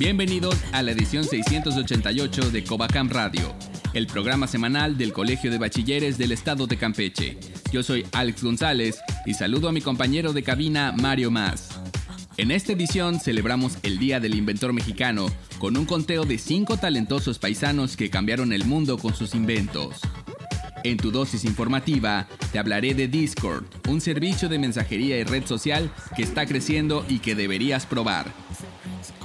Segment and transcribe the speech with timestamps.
[0.00, 3.54] Bienvenidos a la edición 688 de Covacam Radio,
[3.92, 7.36] el programa semanal del Colegio de Bachilleres del Estado de Campeche.
[7.70, 11.78] Yo soy Alex González y saludo a mi compañero de cabina Mario Más.
[12.38, 15.26] En esta edición celebramos el Día del Inventor Mexicano
[15.58, 20.00] con un conteo de cinco talentosos paisanos que cambiaron el mundo con sus inventos.
[20.82, 25.92] En tu dosis informativa te hablaré de Discord, un servicio de mensajería y red social
[26.16, 28.32] que está creciendo y que deberías probar.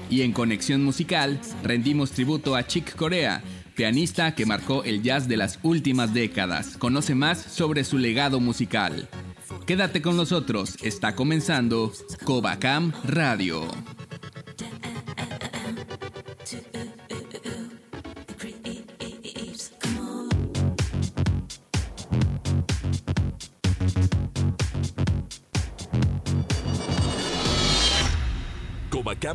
[0.10, 3.44] Y en Conexión Musical rendimos tributo a Chick Corea,
[3.76, 6.78] pianista que marcó el jazz de las últimas décadas.
[6.78, 9.10] Conoce más sobre su legado musical.
[9.66, 11.92] Quédate con nosotros, está comenzando
[12.24, 13.68] Covacam Radio.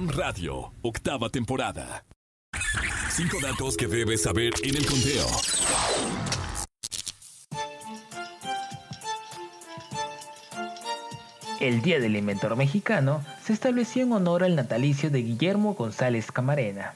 [0.09, 2.05] Radio, octava temporada.
[3.11, 5.27] Cinco datos que debes saber en el conteo.
[11.61, 16.95] El Día del Inventor Mexicano se estableció en honor al natalicio de Guillermo González Camarena,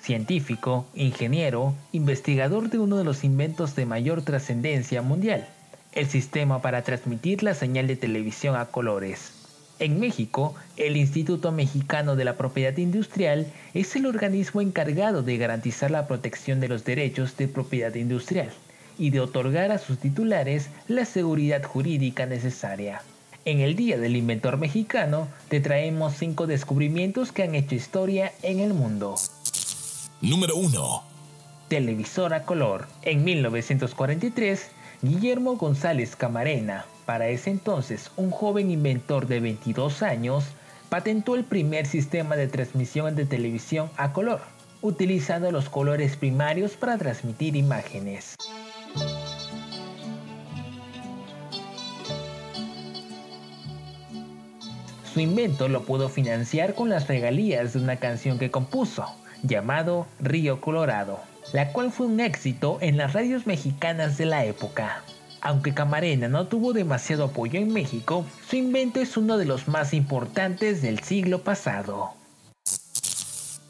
[0.00, 5.46] científico, ingeniero, investigador de uno de los inventos de mayor trascendencia mundial,
[5.92, 9.37] el sistema para transmitir la señal de televisión a colores.
[9.80, 15.92] En México, el Instituto Mexicano de la Propiedad Industrial es el organismo encargado de garantizar
[15.92, 18.50] la protección de los derechos de propiedad industrial
[18.98, 23.02] y de otorgar a sus titulares la seguridad jurídica necesaria.
[23.44, 28.58] En el Día del Inventor Mexicano te traemos cinco descubrimientos que han hecho historia en
[28.58, 29.14] el mundo.
[30.20, 31.02] Número 1.
[31.68, 32.88] Televisor a color.
[33.02, 34.70] En 1943,
[35.02, 40.44] Guillermo González Camarena, para ese entonces un joven inventor de 22 años,
[40.90, 44.42] patentó el primer sistema de transmisión de televisión a color,
[44.82, 48.34] utilizando los colores primarios para transmitir imágenes.
[55.14, 59.06] Su invento lo pudo financiar con las regalías de una canción que compuso,
[59.42, 61.20] llamado Río Colorado,
[61.54, 65.02] la cual fue un éxito en las radios mexicanas de la época.
[65.40, 69.94] Aunque Camarena no tuvo demasiado apoyo en México, su invento es uno de los más
[69.94, 72.10] importantes del siglo pasado.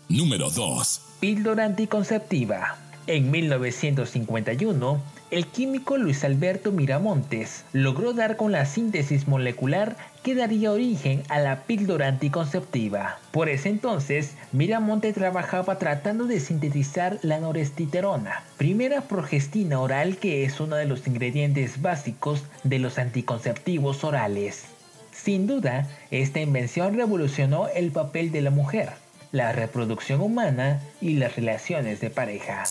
[0.08, 1.00] Número 2.
[1.20, 2.78] Píldora anticonceptiva.
[3.06, 10.72] En 1951, el químico Luis Alberto Miramontes logró dar con la síntesis molecular que daría
[10.72, 13.18] origen a la píldora anticonceptiva.
[13.30, 20.60] Por ese entonces, Miramonte trabajaba tratando de sintetizar la norestiterona, primera progestina oral que es
[20.60, 24.64] uno de los ingredientes básicos de los anticonceptivos orales.
[25.12, 28.92] Sin duda, esta invención revolucionó el papel de la mujer,
[29.32, 32.64] la reproducción humana y las relaciones de pareja.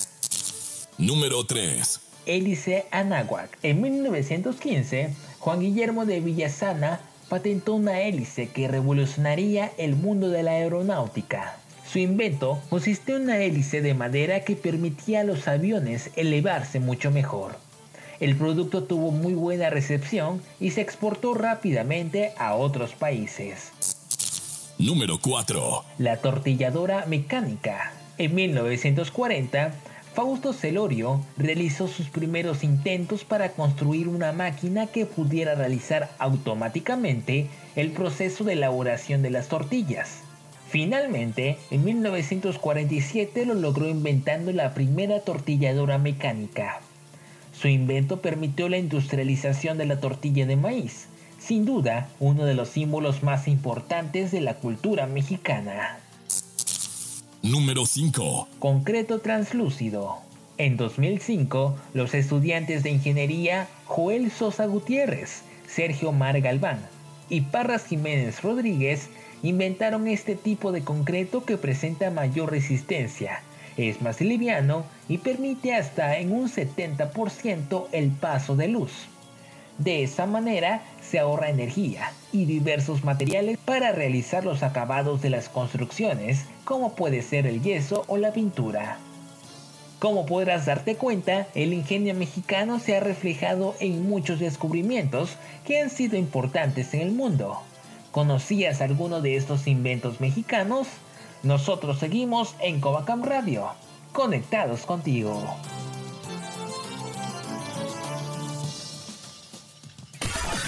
[0.98, 2.07] Número 3.
[2.28, 3.58] Hélice Anáhuac.
[3.64, 7.00] En 1915, Juan Guillermo de Villasana
[7.30, 11.58] patentó una hélice que revolucionaría el mundo de la aeronáutica.
[11.92, 17.12] Su invento consistía en una hélice de madera que permitía a los aviones elevarse mucho
[17.12, 17.58] mejor.
[18.20, 23.72] El producto tuvo muy buena recepción y se exportó rápidamente a otros países.
[24.80, 25.86] Número 4.
[26.00, 27.94] La tortilladora mecánica.
[28.18, 29.74] En 1940,
[30.18, 37.46] Fausto Celorio realizó sus primeros intentos para construir una máquina que pudiera realizar automáticamente
[37.76, 40.24] el proceso de elaboración de las tortillas.
[40.70, 46.80] Finalmente, en 1947 lo logró inventando la primera tortilladora mecánica.
[47.52, 52.70] Su invento permitió la industrialización de la tortilla de maíz, sin duda uno de los
[52.70, 56.00] símbolos más importantes de la cultura mexicana.
[57.50, 58.50] Número 5.
[58.60, 60.18] Concreto translúcido.
[60.58, 66.82] En 2005, los estudiantes de ingeniería Joel Sosa Gutiérrez, Sergio Mar Galván
[67.30, 69.08] y Parras Jiménez Rodríguez
[69.44, 73.42] inventaron este tipo de concreto que presenta mayor resistencia,
[73.78, 78.92] es más liviano y permite hasta en un 70% el paso de luz.
[79.78, 85.50] De esa manera se ahorra energía y diversos materiales para realizar los acabados de las
[85.50, 88.98] construcciones, como puede ser el yeso o la pintura.
[90.00, 95.90] Como podrás darte cuenta, el ingenio mexicano se ha reflejado en muchos descubrimientos que han
[95.90, 97.62] sido importantes en el mundo.
[98.12, 100.88] ¿Conocías alguno de estos inventos mexicanos?
[101.44, 103.70] Nosotros seguimos en Covacam Radio,
[104.12, 105.44] conectados contigo.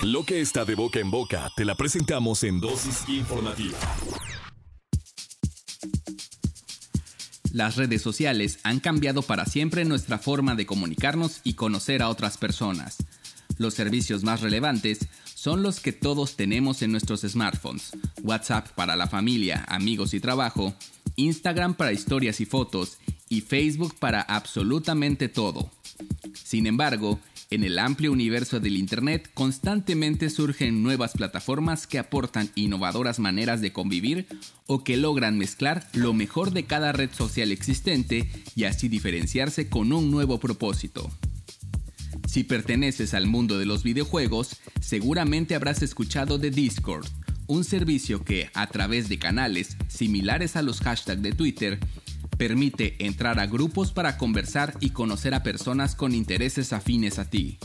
[0.04, 3.78] Lo que está de boca en boca te la presentamos en dosis informativa.
[7.52, 12.38] Las redes sociales han cambiado para siempre nuestra forma de comunicarnos y conocer a otras
[12.38, 12.98] personas.
[13.58, 15.00] Los servicios más relevantes
[15.36, 17.92] son los que todos tenemos en nuestros smartphones.
[18.24, 20.74] WhatsApp para la familia, amigos y trabajo,
[21.18, 25.70] Instagram para historias y fotos y Facebook para absolutamente todo.
[26.34, 27.20] Sin embargo,
[27.52, 33.74] en el amplio universo del Internet constantemente surgen nuevas plataformas que aportan innovadoras maneras de
[33.74, 34.28] convivir
[34.68, 39.92] o que logran mezclar lo mejor de cada red social existente y así diferenciarse con
[39.94, 41.10] un nuevo propósito.
[42.28, 47.08] Si perteneces al mundo de los videojuegos, seguramente habrás escuchado de Discord,
[47.48, 51.80] un servicio que, a través de canales similares a los hashtags de Twitter,
[52.40, 57.60] Permite entrar a grupos para conversar y conocer a personas con intereses afines a ti.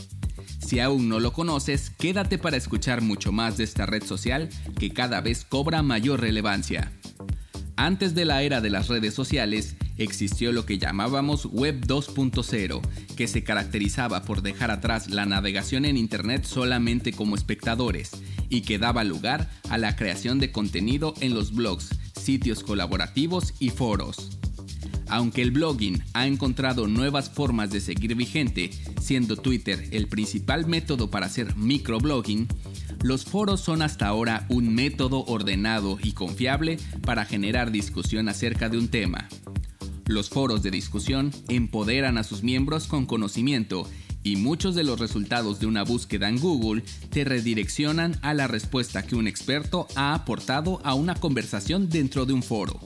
[0.67, 4.91] Si aún no lo conoces, quédate para escuchar mucho más de esta red social que
[4.91, 6.91] cada vez cobra mayor relevancia.
[7.77, 12.81] Antes de la era de las redes sociales, existió lo que llamábamos Web 2.0,
[13.15, 18.11] que se caracterizaba por dejar atrás la navegación en Internet solamente como espectadores
[18.49, 23.69] y que daba lugar a la creación de contenido en los blogs, sitios colaborativos y
[23.69, 24.37] foros.
[25.15, 31.09] Aunque el blogging ha encontrado nuevas formas de seguir vigente, siendo Twitter el principal método
[31.09, 32.49] para hacer microblogging,
[33.01, 38.77] los foros son hasta ahora un método ordenado y confiable para generar discusión acerca de
[38.77, 39.29] un tema.
[40.05, 43.87] Los foros de discusión empoderan a sus miembros con conocimiento
[44.21, 49.07] y muchos de los resultados de una búsqueda en Google te redireccionan a la respuesta
[49.07, 52.81] que un experto ha aportado a una conversación dentro de un foro.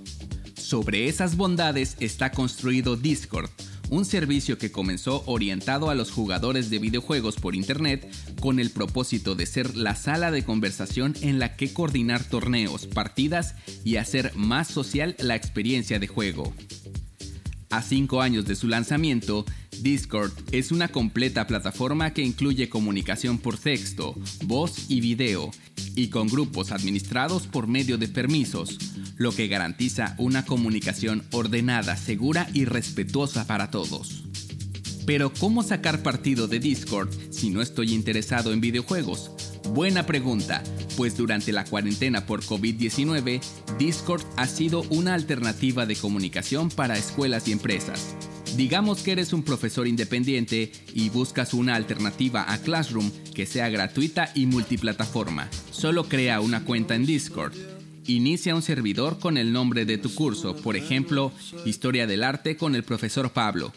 [0.69, 3.49] Sobre esas bondades está construido Discord,
[3.89, 8.07] un servicio que comenzó orientado a los jugadores de videojuegos por Internet
[8.39, 13.55] con el propósito de ser la sala de conversación en la que coordinar torneos, partidas
[13.83, 16.53] y hacer más social la experiencia de juego.
[17.71, 19.45] A cinco años de su lanzamiento,
[19.81, 24.13] Discord es una completa plataforma que incluye comunicación por texto,
[24.45, 25.49] voz y video,
[25.95, 28.77] y con grupos administrados por medio de permisos,
[29.19, 34.23] lo que garantiza una comunicación ordenada, segura y respetuosa para todos.
[35.05, 39.31] Pero ¿cómo sacar partido de Discord si no estoy interesado en videojuegos?
[39.73, 40.63] Buena pregunta,
[40.95, 43.41] pues durante la cuarentena por COVID-19,
[43.77, 48.15] Discord ha sido una alternativa de comunicación para escuelas y empresas.
[48.55, 54.31] Digamos que eres un profesor independiente y buscas una alternativa a Classroom que sea gratuita
[54.33, 55.49] y multiplataforma.
[55.71, 57.78] Solo crea una cuenta en Discord
[58.09, 61.31] Inicia un servidor con el nombre de tu curso, por ejemplo,
[61.63, 63.71] Historia del Arte con el profesor Pablo,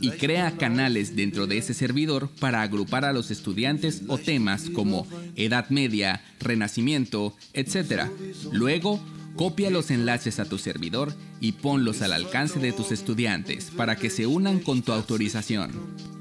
[0.00, 5.06] y crea canales dentro de ese servidor para agrupar a los estudiantes o temas como
[5.36, 8.04] Edad Media, Renacimiento, etc.
[8.52, 9.04] Luego,
[9.36, 14.08] copia los enlaces a tu servidor y ponlos al alcance de tus estudiantes para que
[14.08, 15.72] se unan con tu autorización.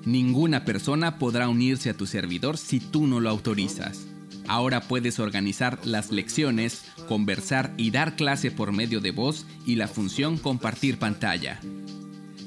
[0.03, 4.07] Ninguna persona podrá unirse a tu servidor si tú no lo autorizas.
[4.47, 9.87] Ahora puedes organizar las lecciones, conversar y dar clase por medio de voz y la
[9.87, 11.59] función compartir pantalla.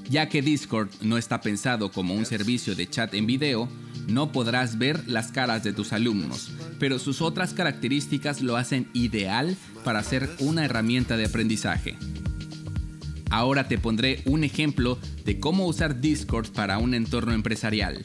[0.09, 3.69] Ya que Discord no está pensado como un servicio de chat en video,
[4.07, 9.57] no podrás ver las caras de tus alumnos, pero sus otras características lo hacen ideal
[9.83, 11.97] para ser una herramienta de aprendizaje.
[13.31, 18.05] Ahora te pondré un ejemplo de cómo usar Discord para un entorno empresarial.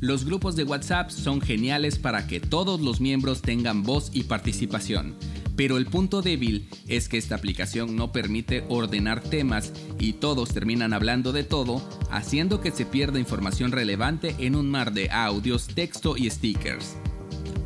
[0.00, 5.16] Los grupos de WhatsApp son geniales para que todos los miembros tengan voz y participación,
[5.56, 10.92] pero el punto débil es que esta aplicación no permite ordenar temas y todos terminan
[10.92, 16.18] hablando de todo, haciendo que se pierda información relevante en un mar de audios, texto
[16.18, 16.98] y stickers.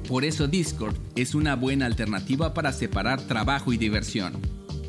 [0.07, 4.35] Por eso Discord es una buena alternativa para separar trabajo y diversión.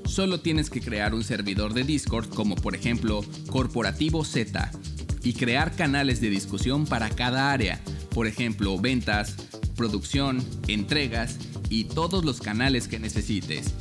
[0.05, 4.71] Solo tienes que crear un servidor de Discord como por ejemplo Corporativo Z
[5.23, 9.35] y crear canales de discusión para cada área, por ejemplo, ventas,
[9.75, 11.37] producción, entregas
[11.69, 13.73] y todos los canales que necesites.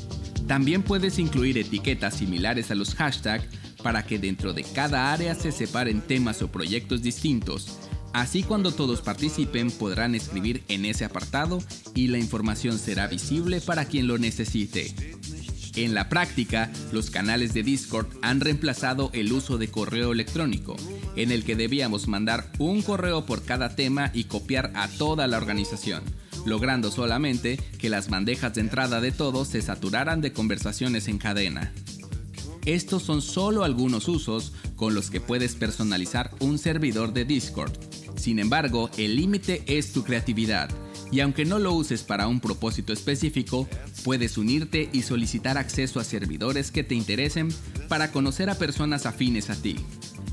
[0.46, 3.46] También puedes incluir etiquetas similares a los hashtags
[3.82, 7.78] para que dentro de cada área se separen temas o proyectos distintos.
[8.12, 11.62] Así cuando todos participen podrán escribir en ese apartado
[11.94, 15.19] y la información será visible para quien lo necesite.
[15.76, 20.76] En la práctica, los canales de Discord han reemplazado el uso de correo electrónico,
[21.14, 25.36] en el que debíamos mandar un correo por cada tema y copiar a toda la
[25.36, 26.02] organización,
[26.44, 31.72] logrando solamente que las bandejas de entrada de todos se saturaran de conversaciones en cadena.
[32.66, 37.72] Estos son solo algunos usos con los que puedes personalizar un servidor de Discord.
[38.16, 40.68] Sin embargo, el límite es tu creatividad
[41.10, 43.68] y aunque no lo uses para un propósito específico,
[44.04, 47.48] puedes unirte y solicitar acceso a servidores que te interesen
[47.88, 49.76] para conocer a personas afines a ti.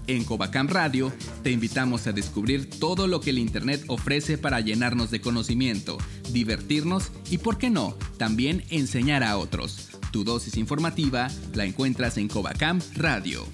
[0.08, 1.12] En Covacam Radio
[1.44, 5.98] te invitamos a descubrir todo lo que el Internet ofrece para llenarnos de conocimiento,
[6.32, 9.90] divertirnos y, por qué no, también enseñar a otros.
[10.12, 13.46] Tu dosis informativa la encuentras en Covacam Radio.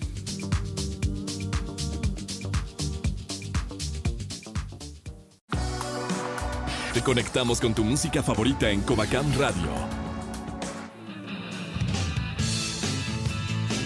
[6.94, 9.68] Te conectamos con tu música favorita en Covacam Radio.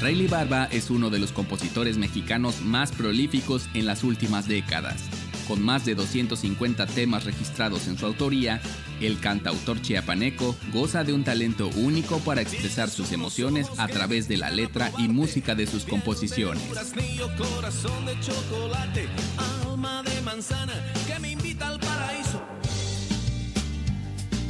[0.02, 5.04] Rayleigh Barba es uno de los compositores mexicanos más prolíficos en las últimas décadas.
[5.48, 8.62] Con más de 250 temas registrados en su autoría,
[9.00, 14.36] el cantautor chiapaneco goza de un talento único para expresar sus emociones a través de
[14.36, 16.62] la letra y música de sus composiciones.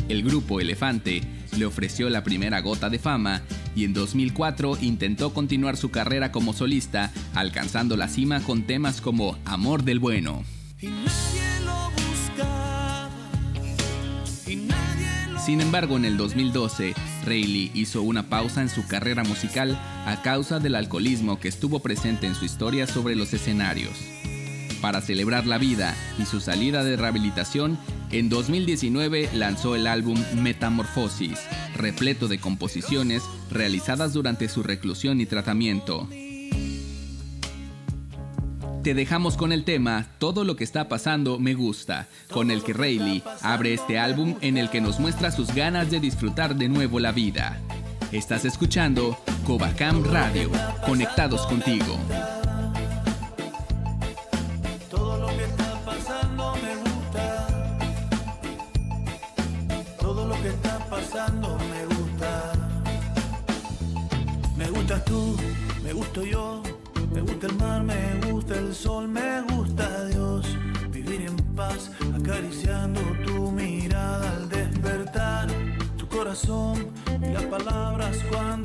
[0.10, 1.22] El grupo Elefante
[1.58, 3.42] le ofreció la primera gota de fama
[3.76, 9.38] y en 2004 intentó continuar su carrera como solista, alcanzando la cima con temas como
[9.44, 10.44] Amor del Bueno.
[15.46, 16.94] Sin embargo, en el 2012,
[17.26, 22.28] Rayleigh hizo una pausa en su carrera musical a causa del alcoholismo que estuvo presente
[22.28, 23.98] en su historia sobre los escenarios.
[24.82, 27.80] Para celebrar la vida y su salida de rehabilitación,
[28.12, 31.40] en 2019 lanzó el álbum Metamorfosis,
[31.76, 36.08] repleto de composiciones realizadas durante su reclusión y tratamiento.
[38.84, 42.72] Te dejamos con el tema Todo lo que está pasando me gusta, con el que
[42.72, 47.00] Rayleigh abre este álbum en el que nos muestra sus ganas de disfrutar de nuevo
[47.00, 47.62] la vida.
[48.14, 50.50] Estás escuchando Covacam Radio,
[50.86, 52.00] conectados contigo.
[76.38, 76.92] Corazón
[77.22, 78.57] y las palabras cuando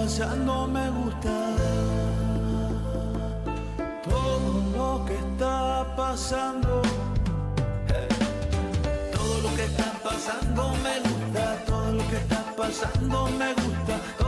[0.00, 1.34] pasando me gusta.
[4.08, 6.82] Todo lo que está pasando.
[7.88, 8.08] Eh,
[9.12, 11.64] todo lo que está pasando me gusta.
[11.66, 14.19] Todo lo que está pasando me gusta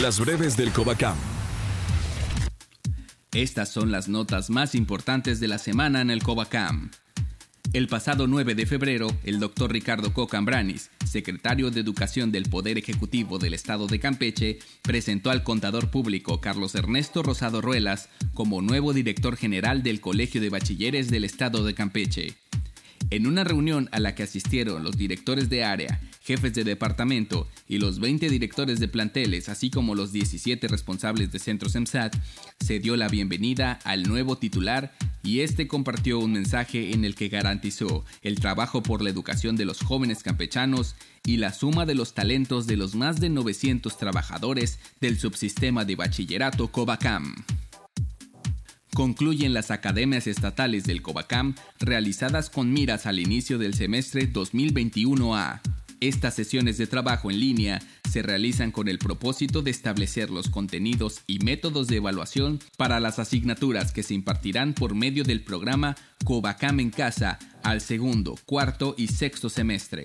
[0.00, 1.14] Las breves del Cobacam.
[3.32, 6.90] Estas son las notas más importantes de la semana en el Cobacam.
[7.74, 13.38] El pasado 9 de febrero, el doctor Ricardo Cocambranis, secretario de Educación del Poder Ejecutivo
[13.38, 19.36] del Estado de Campeche, presentó al contador público Carlos Ernesto Rosado Ruelas como nuevo director
[19.36, 22.39] general del Colegio de Bachilleres del Estado de Campeche.
[23.10, 27.78] En una reunión a la que asistieron los directores de área, jefes de departamento y
[27.78, 32.14] los 20 directores de planteles, así como los 17 responsables de centros EMSAT,
[32.60, 34.92] se dio la bienvenida al nuevo titular
[35.24, 39.64] y este compartió un mensaje en el que garantizó el trabajo por la educación de
[39.64, 44.78] los jóvenes campechanos y la suma de los talentos de los más de 900 trabajadores
[45.00, 47.34] del subsistema de bachillerato Cobacam
[48.94, 55.60] concluyen las academias estatales del COBACAM realizadas con miras al inicio del semestre 2021A.
[56.00, 61.20] Estas sesiones de trabajo en línea se realizan con el propósito de establecer los contenidos
[61.26, 66.80] y métodos de evaluación para las asignaturas que se impartirán por medio del programa COBACAM
[66.80, 70.02] en casa al segundo, cuarto y sexto semestre.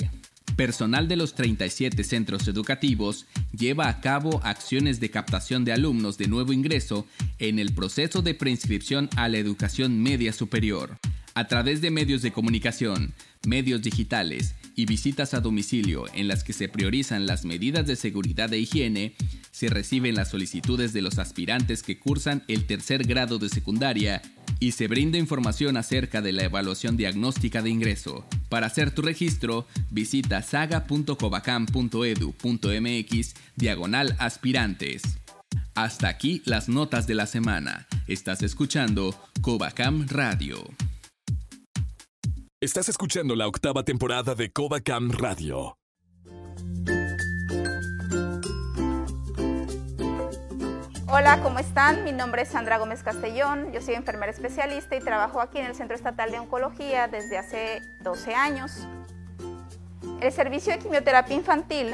[0.56, 6.28] Personal de los 37 centros educativos lleva a cabo acciones de captación de alumnos de
[6.28, 7.06] nuevo ingreso
[7.40, 10.98] en el proceso de preinscripción a la educación media superior.
[11.38, 13.14] A través de medios de comunicación,
[13.46, 18.54] medios digitales y visitas a domicilio en las que se priorizan las medidas de seguridad
[18.54, 19.16] e higiene,
[19.52, 24.22] se reciben las solicitudes de los aspirantes que cursan el tercer grado de secundaria
[24.62, 28.26] y se brinda información acerca de la evaluación diagnóstica de ingreso.
[28.48, 35.02] Para hacer tu registro, visita saga.cobacam.edu.mx diagonal aspirantes.
[35.74, 37.88] Hasta aquí las notas de la semana.
[38.08, 40.64] Estás escuchando Cobacam Radio.
[42.66, 45.78] Estás escuchando la octava temporada de Cobacam Radio.
[51.06, 52.04] Hola, ¿cómo están?
[52.04, 55.76] Mi nombre es Sandra Gómez Castellón, yo soy enfermera especialista y trabajo aquí en el
[55.76, 58.88] Centro Estatal de Oncología desde hace 12 años.
[60.20, 61.94] El servicio de quimioterapia infantil,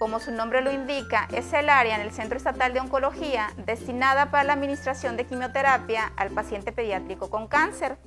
[0.00, 4.32] como su nombre lo indica, es el área en el Centro Estatal de Oncología destinada
[4.32, 7.98] para la administración de quimioterapia al paciente pediátrico con cáncer.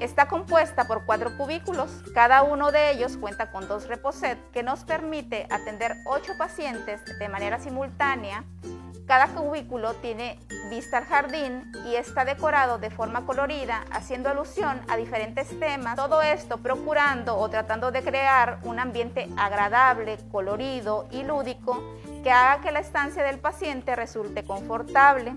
[0.00, 4.84] Está compuesta por cuatro cubículos, cada uno de ellos cuenta con dos reposet que nos
[4.84, 8.44] permite atender ocho pacientes de manera simultánea
[9.06, 10.36] cada cubículo tiene
[10.68, 15.94] vista al jardín y está decorado de forma colorida, haciendo alusión a diferentes temas.
[15.94, 21.80] Todo esto procurando o tratando de crear un ambiente agradable, colorido y lúdico
[22.26, 25.36] que haga que la estancia del paciente resulte confortable,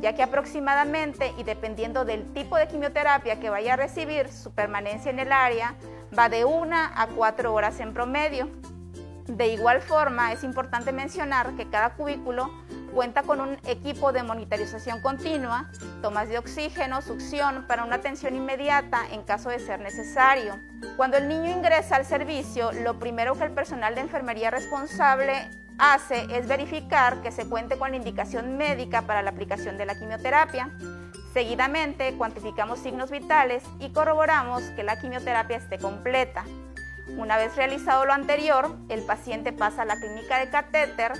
[0.00, 5.12] ya que aproximadamente y dependiendo del tipo de quimioterapia que vaya a recibir, su permanencia
[5.12, 5.76] en el área
[6.18, 8.48] va de una a cuatro horas en promedio.
[9.28, 12.50] De igual forma, es importante mencionar que cada cubículo
[12.94, 15.68] Cuenta con un equipo de monitorización continua,
[16.00, 20.60] tomas de oxígeno, succión para una atención inmediata en caso de ser necesario.
[20.96, 26.26] Cuando el niño ingresa al servicio, lo primero que el personal de enfermería responsable hace
[26.30, 30.70] es verificar que se cuente con la indicación médica para la aplicación de la quimioterapia.
[31.32, 36.44] Seguidamente, cuantificamos signos vitales y corroboramos que la quimioterapia esté completa.
[37.16, 41.12] Una vez realizado lo anterior, el paciente pasa a la clínica de catéter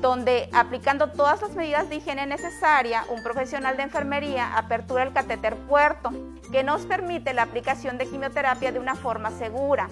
[0.00, 5.56] donde aplicando todas las medidas de higiene necesarias, un profesional de enfermería apertura el catéter
[5.56, 6.10] puerto,
[6.50, 9.88] que nos permite la aplicación de quimioterapia de una forma segura.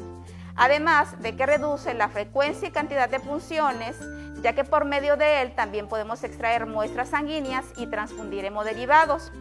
[0.57, 3.97] Además de que reduce la frecuencia y cantidad de punciones,
[4.43, 9.33] ya que por medio de él también podemos extraer muestras sanguíneas y transfundir hemoderivados.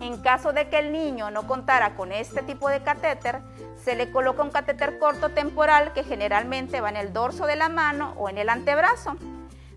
[0.00, 3.40] En caso de que el niño no contara con este tipo de catéter,
[3.82, 7.68] se le coloca un catéter corto temporal que generalmente va en el dorso de la
[7.68, 9.16] mano o en el antebrazo.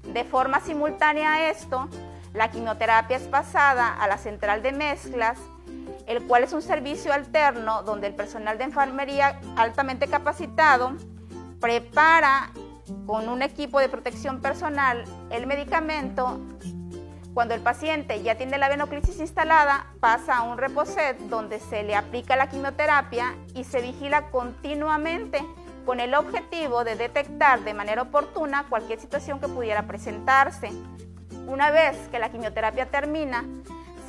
[0.04, 1.88] De forma simultánea a esto,
[2.34, 5.40] la quimioterapia es pasada a la central de mezclas,
[6.12, 10.94] el cual es un servicio alterno donde el personal de enfermería altamente capacitado
[11.62, 12.52] prepara
[13.06, 16.42] con un equipo de protección personal el medicamento.
[17.34, 21.96] Cuando el paciente ya tiene la venoclisis instalada, pasa a un reposet donde se le
[21.96, 25.42] aplica la quimioterapia y se vigila continuamente
[25.86, 30.72] con el objetivo de detectar de manera oportuna cualquier situación que pudiera presentarse.
[31.48, 33.46] Una vez que la quimioterapia termina,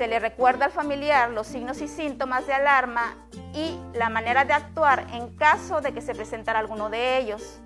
[0.02, 3.14] se le recuerda al familiar los signos y síntomas de alarma
[3.54, 7.60] y la manera de actuar en caso de que se presentara alguno de ellos.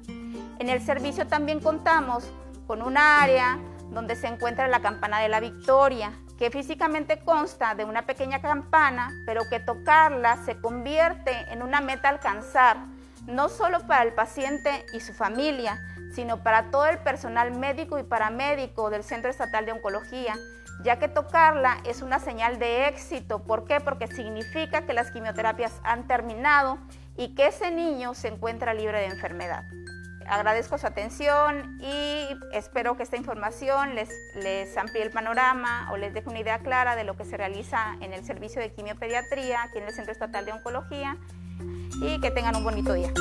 [0.58, 2.30] En el servicio también contamos
[2.66, 7.86] con un área donde se encuentra la campana de la victoria, que físicamente consta de
[7.86, 12.76] una pequeña campana, pero que tocarla se convierte en una meta a alcanzar,
[13.24, 15.80] no solo para el paciente y su familia,
[16.12, 20.34] sino para todo el personal médico y paramédico del Centro Estatal de Oncología,
[20.82, 23.42] ya que tocarla es una señal de éxito.
[23.42, 23.80] ¿Por qué?
[23.80, 26.78] Porque significa que las quimioterapias han terminado
[27.16, 29.64] y que ese niño se encuentra libre de enfermedad.
[30.28, 36.28] Agradezco su atención y espero que esta información les, amplíe el panorama o les deje
[36.28, 39.84] una idea clara de lo que se realiza en el servicio de quimiopediatría aquí en
[39.84, 41.16] el Centro Estatal de Oncología
[42.02, 43.12] y que tengan un bonito día.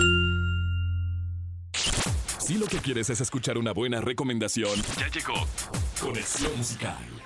[2.39, 5.33] Si lo que quieres es escuchar una buena recomendación, ya llegó
[5.99, 7.24] Conexión Musical.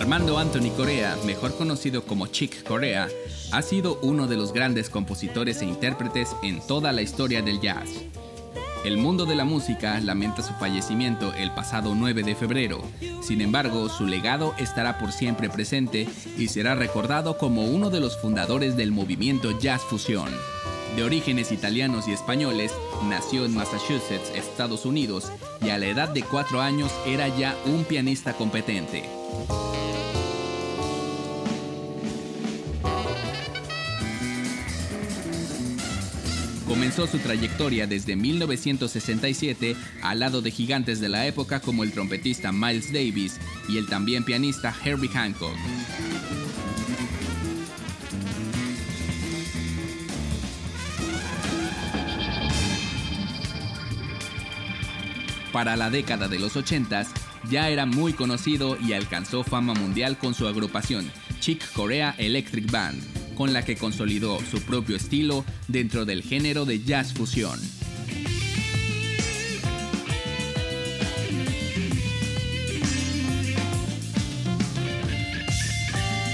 [0.00, 3.06] Armando Anthony Corea, mejor conocido como Chick Corea,
[3.52, 7.90] ha sido uno de los grandes compositores e intérpretes en toda la historia del jazz.
[8.82, 12.82] El mundo de la música lamenta su fallecimiento el pasado 9 de febrero,
[13.22, 16.08] sin embargo su legado estará por siempre presente
[16.38, 20.30] y será recordado como uno de los fundadores del movimiento jazz fusión.
[20.96, 22.72] De orígenes italianos y españoles,
[23.04, 25.30] nació en Massachusetts, Estados Unidos,
[25.62, 29.04] y a la edad de cuatro años era ya un pianista competente.
[36.80, 42.52] Comenzó su trayectoria desde 1967 al lado de gigantes de la época como el trompetista
[42.52, 43.38] Miles Davis
[43.68, 45.54] y el también pianista Herbie Hancock.
[55.52, 57.06] Para la década de los 80
[57.50, 63.19] ya era muy conocido y alcanzó fama mundial con su agrupación Chick Corea Electric Band
[63.40, 67.58] con la que consolidó su propio estilo dentro del género de jazz fusión.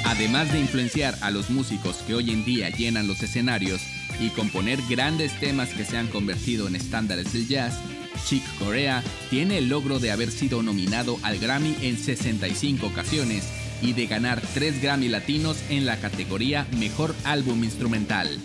[0.04, 3.82] Además de influenciar a los músicos que hoy en día llenan los escenarios
[4.18, 7.78] y componer grandes temas que se han convertido en estándares del jazz,
[8.26, 13.44] Chick Corea tiene el logro de haber sido nominado al Grammy en 65 ocasiones
[13.82, 18.40] y de ganar 3 Grammy Latinos en la categoría Mejor Álbum Instrumental.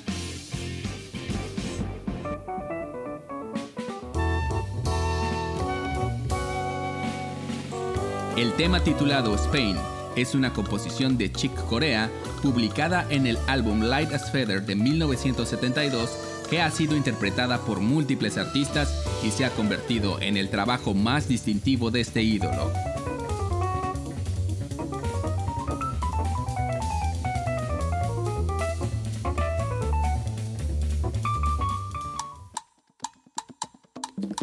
[8.37, 9.77] El tema titulado Spain
[10.15, 12.09] es una composición de Chick Corea
[12.41, 16.09] publicada en el álbum Light as Feather de 1972
[16.49, 21.27] que ha sido interpretada por múltiples artistas y se ha convertido en el trabajo más
[21.27, 22.90] distintivo de este ídolo.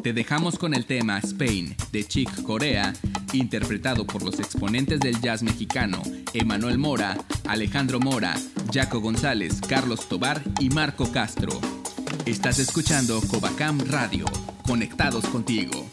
[0.09, 2.94] Te dejamos con el tema Spain de Chick Corea,
[3.35, 6.01] interpretado por los exponentes del jazz mexicano
[6.33, 8.35] Emanuel Mora, Alejandro Mora,
[8.73, 11.61] Jaco González, Carlos Tobar y Marco Castro.
[12.25, 14.25] Estás escuchando Covacam Radio,
[14.62, 15.88] conectados contigo.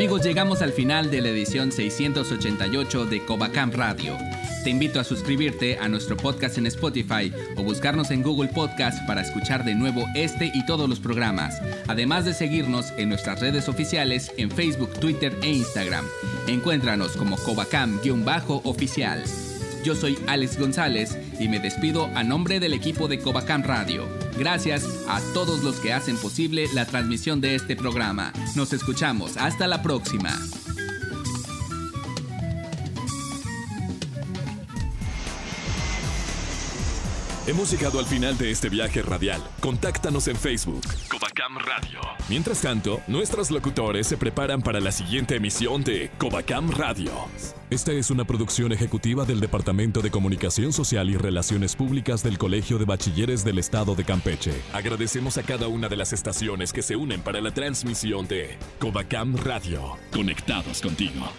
[0.00, 4.16] Amigos, llegamos al final de la edición 688 de Covacam Radio.
[4.64, 9.20] Te invito a suscribirte a nuestro podcast en Spotify o buscarnos en Google Podcast para
[9.20, 14.32] escuchar de nuevo este y todos los programas, además de seguirnos en nuestras redes oficiales
[14.38, 16.06] en Facebook, Twitter e Instagram.
[16.46, 19.22] Encuéntranos como Covacam-oficial.
[19.84, 24.08] Yo soy Alex González y me despido a nombre del equipo de Covacam Radio.
[24.40, 28.32] Gracias a todos los que hacen posible la transmisión de este programa.
[28.56, 29.36] Nos escuchamos.
[29.36, 30.30] Hasta la próxima.
[37.46, 39.42] Hemos llegado al final de este viaje radial.
[39.60, 40.86] Contáctanos en Facebook.
[41.20, 42.00] Covacam Radio.
[42.30, 47.12] Mientras tanto, nuestros locutores se preparan para la siguiente emisión de Covacam Radio.
[47.68, 52.78] Esta es una producción ejecutiva del Departamento de Comunicación Social y Relaciones Públicas del Colegio
[52.78, 54.54] de Bachilleres del Estado de Campeche.
[54.72, 59.36] Agradecemos a cada una de las estaciones que se unen para la transmisión de Covacam
[59.36, 59.98] Radio.
[60.12, 61.30] Conectados contigo.